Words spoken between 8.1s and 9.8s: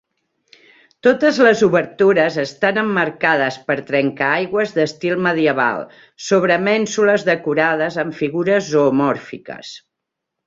figures zoomòrfiques.